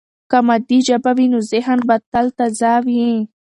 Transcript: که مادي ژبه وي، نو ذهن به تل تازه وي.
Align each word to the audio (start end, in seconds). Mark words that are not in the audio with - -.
که 0.31 0.37
مادي 0.47 0.77
ژبه 0.87 1.11
وي، 1.17 1.25
نو 1.33 1.39
ذهن 1.51 1.79
به 1.87 1.95
تل 2.11 2.27
تازه 2.37 2.73
وي. 2.85 3.07